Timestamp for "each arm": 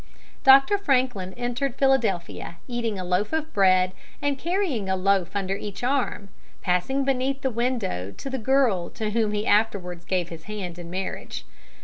5.55-6.29